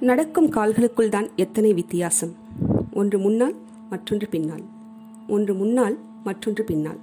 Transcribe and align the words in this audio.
நடக்கும் 0.00 0.48
கால்களுக்குள் 0.48 1.08
தான் 1.08 1.28
எத்தனை 1.36 1.72
வித்தியாசம்? 1.72 2.34
ஒன்று 2.92 3.18
முன்னால் 3.18 3.54
மற்றொன்று 3.90 4.28
பின்னால். 4.28 4.62
ஒன்று 5.28 5.54
முன்னால் 5.54 5.98
மற்றொன்று 6.24 6.64
பின்னால். 6.64 6.98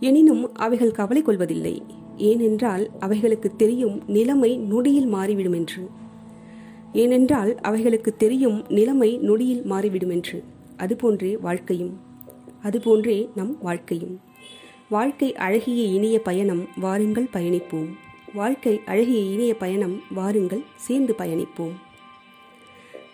எனினும் 0.00 0.54
அவைகள் 0.54 0.90
கவலை 0.90 1.22
கொள்வதில்லை. 1.22 1.82
ஏனென்றால் 2.16 2.90
அவைகளுக்கு 2.98 3.56
தெரியும் 3.56 4.02
நிலைமை 4.06 4.56
நொடியில் 4.56 5.06
மாறிவிடும் 5.06 5.52
என்று 5.52 5.88
ஏனென்றால் 6.92 7.56
அவைகளுக்கு 7.60 8.16
தெரியும் 8.16 8.64
நிலைமை 8.68 9.18
நொடியில் 9.18 9.62
மாறிவிடும் 9.62 10.10
என்று 10.10 10.44
அதுபோன்றே 10.78 11.40
வாழ்க்கையும். 11.40 12.00
அதுபோன்றே 12.62 13.28
நம் 13.34 13.56
வாழ்க்கையும். 13.62 14.20
வாழ்க்கை 14.88 15.34
அழகிய 15.34 15.82
இனிய 15.82 16.20
பயணம் 16.20 16.68
வாருங்கள் 16.80 17.28
பயணிப்போம். 17.32 17.88
வாழ்க்கை 18.34 18.80
அழகிய 18.86 19.18
இனிய 19.18 19.56
பயணம் 19.56 20.00
வாருங்கள் 20.10 20.62
சேர்ந்து 20.76 21.14
பயணிப்போம். 21.18 21.74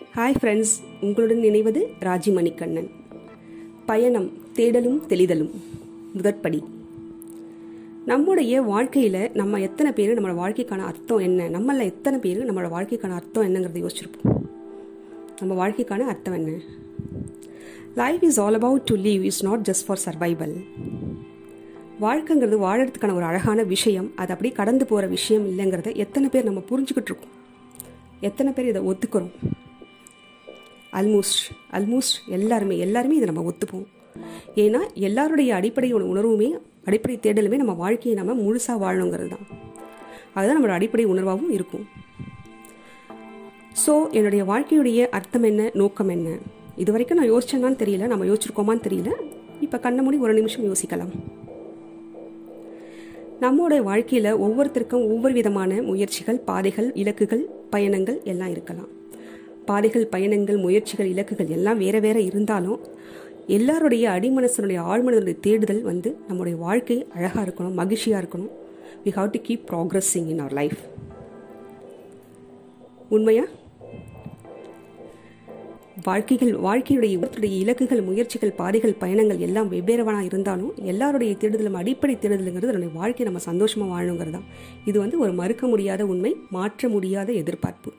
ஹாய் 0.03 0.35
ஃப்ரெண்ட்ஸ் 0.41 0.83
உங்களுடன் 1.01 1.37
நினைவது 1.37 1.87
ராஜிமணிக்கண்ணன். 1.99 2.89
பயணம் 3.85 4.31
தேடலும் 4.53 4.99
தெளிதலும். 5.07 5.51
முதற்படி. 6.13 6.63
நம்முடைய 8.05 8.61
வாழ்க்கையில் 8.61 9.31
நம்ம 9.33 9.59
எத்தனை 9.59 9.91
பேர் 9.91 10.21
நம்மளோட 10.21 10.39
வாழ்க்கைக்கான 10.39 10.77
அர்த்தம் 10.77 11.17
என்ன? 11.17 11.49
நம்மள 11.49 11.81
எத்தனை 11.81 12.19
பேர் 12.19 12.53
நம்மளோட 12.53 12.67
வாழ்க்கைக்கான 12.67 13.09
அர்த்தம் 13.09 13.55
என்னங்கிறத 13.55 13.87
யோசிச்சிருப்போம். 13.87 14.39
நம்ம 15.39 15.67
வாழ்க்கைக்கான 15.67 15.99
அர்த்தம் 15.99 16.33
என்ன? 16.33 16.61
Life 17.95 18.23
is 18.23 18.39
all 18.39 18.53
about 18.53 18.81
to 18.81 18.95
live 18.95 19.23
is 19.23 19.43
not 19.43 19.67
just 19.67 19.85
for 19.85 19.99
survival 20.05 20.63
வாழ்க்கைங்கிறது 22.01 22.59
வாழறதுக்கான 22.59 23.13
ஒரு 23.13 23.23
அழகான 23.23 23.63
விஷயம் 23.63 24.11
அது 24.15 24.31
அப்படியே 24.31 24.55
கடந்து 24.55 24.85
போகிற 24.85 25.07
விஷயம் 25.07 25.49
இல்லைங்கிறத 25.49 25.95
எத்தனை 25.95 26.29
பேர் 26.29 26.43
நம்ம 26.43 26.59
புரிஞ்சுக்கிட்டு 26.59 27.09
இருக்கோம். 27.09 27.33
எத்தனை 28.19 28.53
பேர் 28.53 28.67
இதை 28.67 28.81
ஒத்துக்கிறோம்? 28.81 29.29
அல்மோஸ்ட் 30.99 31.43
அல்மோஸ்ட் 31.77 32.17
எல்லாருமே 32.37 32.77
எல்லாருமே 32.85 33.15
இதை 33.19 33.27
நம்ம 33.31 33.43
ஒத்துப்போம். 33.51 33.85
ஏன்னா 34.63 34.81
எல்லாருடைய 35.07 35.49
அடிப்படை 35.59 35.89
உணர்வுமே 35.93 36.49
அடிப்படை 36.89 37.15
தேடலுமே 37.25 37.57
நம்ம 37.61 37.73
வாழ்க்கையை 37.83 38.15
நம்ம 38.19 38.33
முழுசாக 38.43 38.77
வாழணுங்கிறது 38.83 39.29
தான். 39.35 39.45
அதுதான் 40.35 40.57
நம்மளோட 40.57 40.77
அடிப்படை 40.79 41.05
உணர்வாகவும் 41.13 41.53
இருக்கும். 41.57 41.85
ஸோ 43.83 43.93
என்னுடைய 44.17 44.41
வாழ்க்கையுடைய 44.51 44.99
அர்த்தம் 45.17 45.47
என்ன 45.51 45.69
நோக்கம் 45.81 46.11
என்ன? 46.15 46.29
இது 46.81 46.91
வரைக்கும் 46.93 47.19
நான் 47.19 47.31
யோசிச்சேன்னான்னு 47.31 47.81
தெரியல 47.81 48.07
நம்ம 48.11 48.25
யோசிச்சிருக்கோமான்னு 48.29 48.85
தெரியல. 48.87 49.11
இப்போ 49.65 49.77
கண்ண 49.85 50.01
மூடி 50.05 50.17
ஒரு 50.25 50.33
நிமிஷம் 50.39 50.67
யோசிக்கலாம். 50.69 51.13
நம்மளுடைய 53.43 53.81
வாழ்க்கையில் 53.89 54.29
ஒவ்வொருத்தருக்கும் 54.45 55.07
ஒவ்வொரு 55.13 55.33
விதமான 55.39 55.81
முயற்சிகள் 55.89 56.43
பாதைகள் 56.49 56.87
இலக்குகள் 57.01 57.43
பயணங்கள் 57.73 58.19
எல்லாம் 58.33 58.53
இருக்கலாம். 58.55 58.91
பாதைகள் 59.65 60.07
பயணங்கள் 60.07 60.57
முயற்சிகள் 60.57 61.11
இலக்குகள் 61.13 61.53
எல்லாம் 61.57 61.77
வேற 61.77 61.99
வேற 61.99 62.19
இருந்தாலும் 62.19 62.79
எல்லாருடைய 63.47 64.09
அடிமனசனுடைய 64.09 64.79
ஆழ்மனதனுடைய 64.91 65.39
தேடுதல் 65.39 65.81
வந்து 65.81 66.17
நம்முடைய 66.27 66.57
வாழ்க்கை 66.57 66.97
அழகாக 67.15 67.45
இருக்கணும் 67.45 67.77
மகிழ்ச்சியாக 67.81 68.21
இருக்கணும். 68.23 68.53
We 69.05 69.11
have 69.17 69.33
to 69.35 69.41
keep 69.47 69.67
progressing 69.71 70.29
in 70.33 70.39
our 70.39 70.53
life 70.53 70.81
உண்மையா? 73.09 73.45
வாழ்க்கைகள் 76.03 76.51
வாழ்க்கையுடைய 76.55 77.11
இவற்றுடைய 77.17 77.53
இலக்குகள் 77.61 78.01
முயற்சிகள் 78.03 78.51
பாதைகள் 78.51 78.95
பயணங்கள் 78.99 79.37
எல்லாம் 79.37 79.71
வெவ்வேறுவனாக 79.71 80.23
இருந்தாலும் 80.23 80.73
எல்லாருடைய 80.83 81.35
தேடுதலும் 81.39 81.79
அடிப்படை 81.81 82.15
தேடுதலுங்கிறது 82.15 82.73
நம்முடைய 82.73 82.93
வாழ்க்கையை 82.99 83.33
நம்ம 83.33 83.45
சந்தோஷமாக 83.51 83.93
வாழணுங்கிறது 83.93 84.31
தான் 84.31 84.49
இது 84.85 84.99
வந்து 84.99 85.19
ஒரு 85.19 85.31
மறுக்க 85.31 85.67
முடியாத 85.67 86.05
உண்மை 86.05 86.35
மாற்ற 86.49 86.89
முடியாத 86.89 87.31
எதிர்பார்ப்பு. 87.31 87.91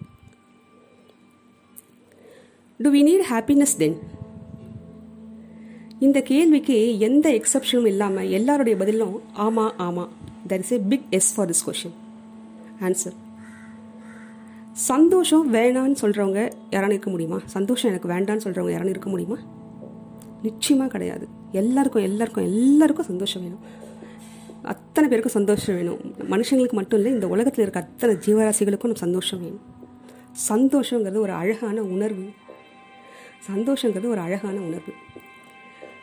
Do 2.79 2.93
we 2.93 3.01
need 3.09 3.23
happiness 3.31 3.77
then 3.79 3.99
இந்த 5.99 6.23
கேள்விக்கு 6.23 6.99
எந்த 6.99 7.31
எக்ஸப்ஷனும் 7.31 7.87
இல்லாமல் 7.87 8.31
எல்லாருடைய 8.31 8.79
பதிலும் 8.79 9.21
ஆமாம் 9.33 9.73
ஆமாம் 9.77 10.09
that 10.49 10.59
is 10.59 10.73
a 10.73 10.79
big 10.79 11.07
yes 11.11 11.35
for 11.35 11.51
this 11.51 11.63
question 11.67 11.95
answer 12.81 13.17
சந்தோஷம் 14.73 15.55
வேணான்னு 15.55 15.97
சொல்கிறவங்க 16.01 16.53
யாரானு 16.71 16.89
இருக்க 16.89 17.11
முடியுமா? 17.11 17.41
சந்தோஷம் 17.45 17.91
எனக்கு 17.91 18.09
வேண்டான்னு 18.09 18.45
சொல்கிறவங்க 18.47 18.75
யாரானு 18.75 18.89
இருக்க 18.89 19.09
முடியுமா? 19.09 19.39
நிச்சயமாக 20.43 20.91
கிடையாது. 20.91 21.29
எல்லாருக்கும் 21.53 22.03
எல்லாருக்கும் 22.03 22.45
எல்லாருக்கும் 22.45 23.07
சந்தோஷம் 23.07 23.43
வேணும். 23.43 23.61
அத்தனை 24.63 25.11
பேருக்கும் 25.11 25.33
சந்தோஷம் 25.33 25.75
வேணும். 25.75 25.99
மனுஷங்களுக்கு 26.19 26.73
மட்டும் 26.73 26.99
இல்லை 26.99 27.13
இந்த 27.13 27.29
உலகத்தில் 27.29 27.63
இருக்க 27.63 27.81
அத்தனை 27.81 28.17
ஜீவராசிகளுக்கும் 28.27 28.95
சந்தோஷம் 28.95 29.41
வேணும். 29.41 29.65
சந்தோஷங்கிறது 30.49 31.17
ஒரு 31.17 31.33
அழகான 31.33 31.83
உணர்வு. 31.83 32.27
சந்தோஷங்கிறது 33.53 34.09
ஒரு 34.09 34.21
அழகான 34.21 34.61
உணர்வு. 34.61 34.93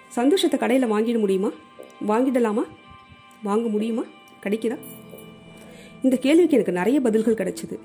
சந்தோஷத்தை 0.07 0.59
கடையில் 0.59 0.91
வாங்கிட 0.91 1.19
முடியுமா? 1.19 1.51
வாங்கிடலாமா? 2.07 2.63
வாங்க 3.43 3.69
முடியுமா? 3.69 4.03
கிடைக்குதா? 4.43 4.77
இந்த 6.03 6.17
கேள்விக்கு 6.17 6.53
எனக்கு 6.53 6.71
நிறைய 6.71 7.01
பதில்கள் 7.01 7.33
கிடைச்சிது. 7.33 7.79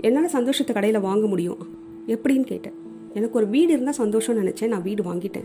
என்னால் 0.00 0.28
சந்தோஷத்தை 0.28 0.74
கடையில் 0.74 1.00
வாங்க 1.00 1.26
முடியும்? 1.26 1.58
எப்படின்னு 2.06 2.40
கேட்டேன். 2.40 2.72
எனக்கு 3.14 3.36
ஒரு 3.36 3.46
வீடு 3.46 3.72
இருந்தால் 3.72 3.96
சந்தோஷம்னு 3.98 4.44
நினச்சேன். 4.44 4.66
நான் 4.66 4.82
வீடு 4.82 5.02
வாங்கிட்டேன். 5.02 5.44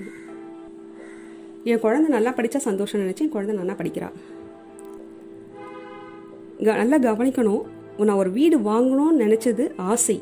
என் 1.64 1.80
குழந்தை 1.80 2.10
நல்லா 2.10 2.34
படித்தா 2.34 2.58
சந்தோஷம் 2.58 3.02
நினச்சேன். 3.02 3.20
என் 3.20 3.30
குழந்தை 3.30 3.56
நல்லா 3.56 3.74
படிக்கிறா. 3.74 4.12
நல்லா 6.58 6.98
கவனிக்கணும். 6.98 7.62
நான் 7.98 8.18
ஒரு 8.18 8.32
வீடு 8.32 8.60
வாங்கணும்னு 8.60 9.22
நினச்சது 9.22 9.72
ஆசை. 9.78 10.22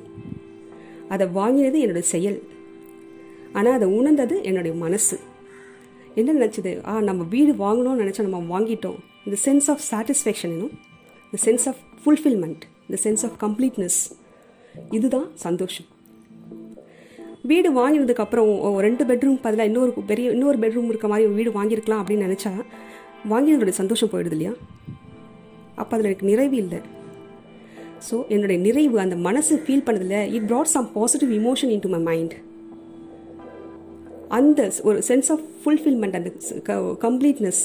அதை 1.14 1.26
வாங்கினது 1.40 1.78
என்னுடைய 1.86 2.08
செயல். 2.14 2.40
ஆனால் 3.58 3.76
அதை 3.78 3.88
உணர்ந்தது 4.00 4.36
என்னுடைய 4.50 4.74
மனசு. 4.84 5.18
என்ன 6.20 6.30
நினச்சது? 6.40 6.72
ஆ 6.88 6.94
நம்ம 7.10 7.24
வீடு 7.34 7.52
வாங்கணும்னு 7.64 8.02
நினச்சா 8.04 8.24
நம்ம 8.28 8.42
வாங்கிட்டோம். 8.54 9.00
இந்த 9.26 9.38
சென்ஸ் 9.46 9.68
ஆஃப் 9.74 9.84
சாட்டிஸ்ஃபேக்ஷன் 9.92 10.54
இன்னும் 10.56 10.76
இந்த 11.32 11.40
சென்ஸ் 11.46 11.66
ஆஃப் 11.70 11.82
ஃபுல்ஃபில்மெண்ட் 12.04 12.64
இந்த 12.88 12.98
சென்ஸ் 13.04 13.24
ஆஃப் 13.28 13.38
கம்ப்ளீட்னஸ் 13.44 14.00
இதுதான் 14.98 15.28
சந்தோஷம். 15.46 15.86
வீடு 17.50 17.70
வாங்கினதுக்கப்புறம் 17.78 18.78
ரெண்டு 18.88 19.04
பெட்ரூம் 19.06 19.38
பதிலாக 19.46 19.70
இன்னொரு 19.70 19.94
பெரிய 20.12 20.32
இன்னொரு 20.36 20.58
பெட்ரூம் 20.64 20.90
இருக்க 20.92 21.08
மாதிரி 21.08 21.28
வீடு 21.38 21.52
வாங்கியிருக்கலாம் 21.52 22.02
அப்படின்னு 22.02 22.26
நினச்சா 22.28 22.52
வாங்கினதோடைய 23.32 23.76
சந்தோஷம் 23.82 24.10
போயிடுது 24.10 24.36
இல்லையா? 24.38 24.54
அப்போ 25.82 25.94
அதில் 25.98 26.10
எனக்கு 26.10 26.30
நிறைவு 26.32 26.56
இல்லை. 26.56 26.80
ஸோ 28.08 28.16
என்னுடைய 28.34 28.58
நிறைவு 28.68 28.98
அந்த 29.04 29.16
மனசு 29.28 29.56
ஃபீல் 29.66 29.86
பண்ணதில் 29.88 30.32
it 30.38 30.48
brought 30.52 30.72
some 30.76 30.88
positive 30.98 31.32
emotion 31.40 31.72
into 31.86 31.92
my 31.96 32.02
mind 32.10 32.34
அந்த 34.38 34.60
ஒரு 34.88 34.98
சென்ஸ் 35.10 35.30
ஆஃப் 35.34 35.44
ஃபுல்ஃபில்மெண்ட் 35.62 36.18
அந்த 36.20 36.30
கம்ப்ளீட்னஸ் 37.06 37.62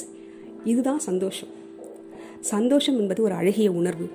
இதுதான் 0.71 1.03
சந்தோஷம். 1.09 1.51
சந்தோஷம் 2.53 2.97
என்பது 3.01 3.21
ஒரு 3.27 3.35
அழகிய 3.41 3.69
உணர்வு. 3.81 4.07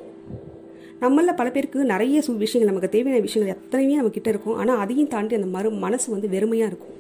நம்மள 1.04 1.32
பல 1.40 1.50
பேருக்கு 1.54 1.92
நிறைய 1.92 2.18
சு 2.26 2.32
விஷயங்கள் 2.42 2.72
நமக்கு 2.72 2.90
தேவையான 2.96 3.22
விஷயங்கள் 3.28 3.54
எத்தனையுமே 3.56 3.96
நம்ம 4.00 4.12
கிட்ட 4.18 4.30
இருக்கும். 4.34 4.58
ஆனால் 4.62 4.82
அதையும் 4.84 5.12
தாண்டி 5.14 5.38
அந்த 5.40 5.50
மறு 5.56 5.70
மனசு 5.86 6.08
வந்து 6.16 6.28
வெறுமையாக 6.34 6.72
இருக்கும். 6.72 6.98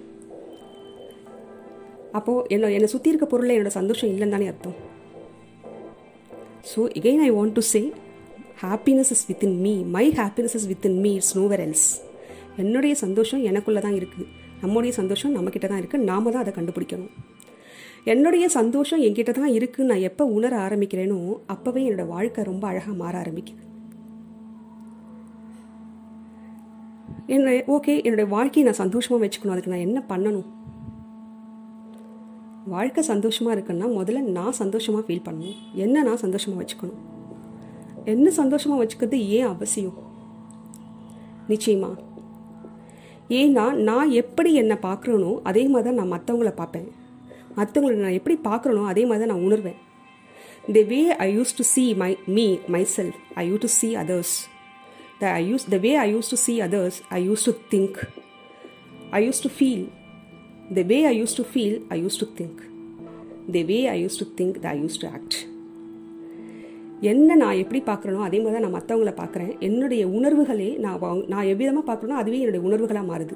அப்போது 2.19 2.45
என்ன 2.53 2.71
என்னை 2.77 2.89
சுற்றி 2.93 3.11
இருக்க 3.11 3.27
பொருளில் 3.33 3.55
என்னோட 3.57 3.73
சந்தோஷம் 3.79 4.09
இல்லைன்னு 4.13 4.35
தானே 4.35 4.47
அர்த்தம். 4.51 4.77
So 6.71 6.79
again 6.99 7.23
I 7.27 7.29
want 7.39 7.55
to 7.59 7.63
say 7.73 7.81
happiness 8.63 9.11
is 9.13 9.25
within 9.29 9.55
me 9.65 9.71
my 9.95 10.05
happiness 10.19 10.55
is 10.57 10.67
within 10.71 10.97
me 11.03 11.11
it's 11.19 11.35
nowhere 11.37 11.61
else 11.65 11.87
என்னுடைய 12.61 12.93
சந்தோஷம் 13.03 13.41
எனக்குள்ளே 13.49 13.81
தான் 13.85 13.95
இருக்குது 13.99 14.25
நம்முடைய 14.63 14.91
சந்தோஷம் 14.97 15.33
நம்மக்கிட்ட 15.35 15.67
தான் 15.71 15.81
இருக்குது 15.81 16.07
நாம 16.09 16.31
தான் 16.33 16.43
அதை 16.43 16.51
கண்டுபிடிக்கணும். 16.57 17.11
என்னுடைய 18.11 18.45
சந்தோஷம் 18.57 19.01
என்கிட்ட 19.05 19.31
தான் 19.39 19.53
இருக்குன்னு 19.57 19.91
நான் 19.91 20.05
எப்போ 20.09 20.23
உணர 20.37 20.53
ஆரம்பிக்கிறேனோ 20.65 21.19
அப்போவே 21.53 21.81
என்னோடய 21.87 22.11
வாழ்க்கை 22.15 22.43
ரொம்ப 22.51 22.63
அழகாக 22.71 22.95
மாற 23.01 23.13
ஆரம்பிக்குது. 23.23 23.61
என்ன 27.35 27.51
ஓகே 27.75 27.95
என்னுடைய 28.05 28.27
வாழ்க்கையை 28.35 28.65
நான் 28.67 28.81
சந்தோஷமாக 28.83 29.21
வச்சுக்கணும். 29.23 29.55
அதுக்கு 29.55 29.73
நான் 29.73 29.87
என்ன 29.87 29.99
பண்ணணும்? 30.11 30.49
வாழ்க்கை 32.75 33.03
சந்தோஷமாக 33.13 33.55
இருக்குன்னா 33.57 33.89
முதல்ல 33.99 34.23
நான் 34.39 34.59
சந்தோஷமாக 34.63 35.03
ஃபீல் 35.07 35.25
பண்ணணும். 35.29 35.57
என்ன 35.85 36.03
நான் 36.09 36.23
சந்தோஷமாக 36.25 36.61
வச்சுக்கணும்? 36.61 36.99
என்ன 38.05 38.29
சந்தோஷமாக 38.29 38.81
வச்சுக்கிறது 38.81 39.27
ஏன் 39.27 39.47
அவசியம்? 39.53 39.97
நிச்சயமா. 41.49 41.91
ஏன்னா 43.29 43.73
நான் 43.73 44.09
எப்படி 44.09 44.53
என்னை 44.53 44.77
பார்க்குறேனோ 44.81 45.39
அதே 45.43 45.67
மாதிரி 45.67 45.87
தான் 45.87 45.99
நான் 45.99 46.13
மற்றவங்கள 46.15 46.51
பார்ப்பேன். 46.55 46.89
மற்றவங்களை 47.57 47.95
நான் 47.95 48.19
எப்படி 48.19 48.37
பார்க்குறனோ 48.49 48.85
அதே 48.85 49.05
மாதிரி 49.05 49.23
தான் 49.23 49.33
நான் 49.35 49.45
உணர்வேன். 49.47 49.79
The 50.75 50.81
way 50.89 51.01
I 51.25 51.37
use 51.37 51.55
to 51.57 51.63
see 51.73 51.93
my 51.93 52.17
me 52.25 52.57
myself 52.95 53.19
I 53.41 53.49
you 53.49 53.57
to 53.57 53.67
see 53.67 53.95
others 54.03 54.33
the 55.19 55.31
I 55.31 55.51
use 55.51 55.65
the 55.73 55.77
way 55.77 55.91
I 55.95 56.15
use 56.15 56.29
to 56.33 56.35
see 56.35 56.53
others 56.61 56.99
I 57.09 57.29
use 57.29 57.45
to 57.47 57.53
think 57.73 57.97
I 59.11 59.27
use 59.27 59.41
to 59.45 59.49
feel 59.57 59.85
the 60.73 60.83
way 60.91 61.05
I 61.05 61.15
use 61.21 61.35
to 61.39 61.43
feel 61.53 61.77
I 61.89 62.03
use 62.03 62.19
to 62.23 62.27
think 62.39 62.61
the 63.55 63.63
way 63.71 63.87
I 63.95 64.03
use 64.03 64.19
to 64.21 64.27
think 64.41 64.57
the 64.65 64.67
I 64.67 64.77
use 64.83 64.99
to 65.03 65.07
act 65.07 65.50
என்ன 67.01 67.35
நான் 67.35 67.55
எப்படி 67.55 67.81
பார்க்குறேனோ 67.81 68.21
அதே 68.21 68.39
மாதிரி 68.39 68.61
தான் 68.61 68.69
நான் 68.69 68.81
மற்றவங்கள 68.81 69.09
பார்க்குறேன். 69.09 69.59
என்னுடைய 69.59 70.07
உணர்வுகளே 70.07 70.75
நான் 70.75 71.01
வா- 71.01 71.27
நான் 71.27 71.45
எவ்விதமாக 71.45 71.81
பார்க்குறேனோ 71.87 72.07
அதுவே 72.07 72.39
என்னுடைய 72.39 72.67
உணர்வுகளாக 72.67 73.05
மாறுது. 73.05 73.33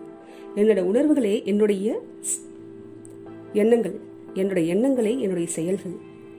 என்னுடைய 0.55 0.89
உணர்வுகளே 0.89 1.41
என்னுடைய 1.45 2.01
எண்ணங்கள். 3.53 3.99
என்னுடைய 4.33 4.75
எண்ணங்களே 4.75 5.19
என்னுடைய 5.19 5.47
செயல்கள். 5.47 5.91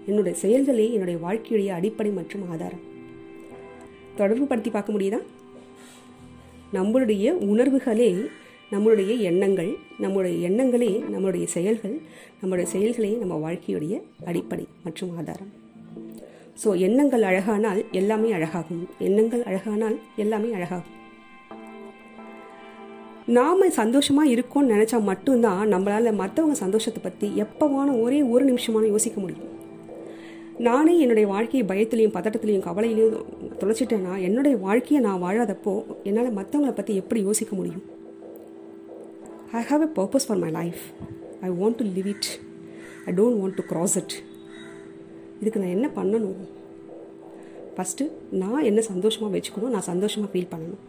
என்னுடைய 0.07 0.39
செயல்களே 0.39 0.93
என்னுடைய 0.93 1.21
வாழ்க்கையுடைய 1.23 1.67
அடிப்படை 1.67 2.13
மற்றும் 2.13 2.51
ஆதாரம். 2.51 2.81
தொடர்பு 4.17 4.47
படுத்தி 4.47 4.71
பார்க்க 4.71 4.93
முடியுதா? 4.93 5.23
நம்மளுடைய 6.73 7.31
உணர்வுகளே 7.31 8.17
நம்மளுடைய 8.71 9.19
எண்ணங்கள். 9.19 9.77
நம்மளுடைய 10.01 10.43
எண்ணங்களே 10.43 11.03
நம்மளுடைய 11.13 11.45
செயல்கள். 11.45 11.99
நம்முடைய 12.41 12.71
செயல்களே 12.71 13.11
நம்ம 13.11 13.53
வாழ்க்கையுடைய 13.53 14.03
அடிப்படை 14.25 14.67
மற்றும் 14.85 15.17
ஆதாரம். 15.17 15.65
ஸோ 16.63 16.69
எண்ணங்கள் 16.87 17.25
அழகானால் 17.31 17.81
எல்லாமே 18.01 18.29
அழகாகும். 18.33 18.85
எண்ணங்கள் 18.99 19.43
அழகானால் 19.49 19.97
எல்லாமே 20.17 20.51
அழகாகும். 20.59 20.93
நாம 23.37 23.67
சந்தோஷமா 23.81 24.23
இருக்கோம்னு 24.35 24.73
நினைச்சா 24.75 24.99
மட்டும்தான் 25.09 25.63
நம்மளால 25.73 26.13
மற்றவங்க 26.23 26.57
சந்தோஷத்தை 26.65 27.01
பத்தி 27.03 27.29
எப்பவான 27.45 27.89
ஒரே 28.03 28.23
ஒரு 28.23 28.45
நிமிஷமான 28.45 28.87
யோசிக்க 28.87 29.21
முடியும். 29.21 29.51
நானே 30.67 30.93
என்னுடைய 30.99 31.27
வாழ்க்கையை 31.33 31.65
பயத்திலையும் 31.71 32.15
பதட்டத்திலையும் 32.17 32.67
கவலையிலையும் 32.67 33.17
தொலைச்சிட்டேன்னா 33.61 34.13
என்னுடைய 34.29 34.57
வாழ்க்கையை 34.57 35.01
நான் 35.07 35.23
வாழாதப்போ 35.25 35.75
என்னால் 36.09 36.37
மற்றவங்கள 36.39 36.73
பற்றி 36.79 36.95
எப்படி 37.03 37.23
யோசிக்க 37.29 37.53
முடியும்? 37.57 37.85
I 39.59 39.63
have 39.71 39.85
a 39.89 39.91
purpose 39.99 40.27
for 40.29 40.41
my 40.45 40.51
life 40.61 40.81
I 41.47 41.51
want 41.61 41.79
to 41.81 41.87
live 41.97 42.09
it 42.15 42.31
I 43.09 43.15
don't 43.19 43.39
want 43.43 43.59
to 43.61 43.67
cross 43.73 43.97
it 44.03 44.17
இதுக்கு 45.41 45.61
நான் 45.61 45.75
என்ன 45.77 45.89
பண்ணணும்? 45.97 46.37
ஃபஸ்ட்டு 47.77 48.11
நான் 48.31 48.63
என்ன 48.63 48.81
சந்தோஷமாக 48.81 49.37
வச்சுக்கணும்? 49.37 49.75
நான் 49.75 49.91
சந்தோஷமாக 49.93 50.39
ஃபீல் 50.39 50.53
பண்ணணும். 50.53 50.83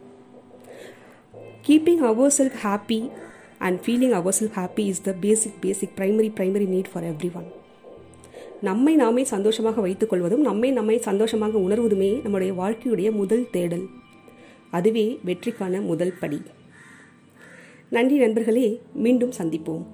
Keeping 1.66 2.02
ourself 2.38 2.58
happy 2.64 3.10
and 3.58 3.78
feeling 3.86 4.10
ourself 4.40 4.58
happy 4.58 4.84
is 4.92 5.02
the 5.02 5.14
basic 5.20 5.60
basic 5.60 5.96
primary 5.96 6.30
primary 6.38 6.66
need 6.74 6.90
for 6.92 7.04
everyone 7.34 7.48
நம்மை 8.60 8.94
நாமே 8.94 9.24
சந்தோஷமாக 9.24 9.80
வைத்துக்கொள்வதும் 9.80 10.40
நம்மை 10.40 10.70
நம்மை 10.70 10.98
சந்தோஷமாக 10.98 11.58
உணர்வதுமே 11.58 12.22
நம்முடைய 12.22 12.52
வாழ்க்கையுடைய 12.52 13.10
முதல் 13.12 13.50
தேடல். 13.50 13.86
அதுவே 14.70 15.20
வெற்றிக்கான 15.26 15.80
முதல் 15.82 16.14
படி. 16.20 16.42
நன்றி 17.90 18.16
நண்பர்களே 18.16 18.80
மீண்டும் 18.94 19.32
சந்திப்போம். 19.38 19.84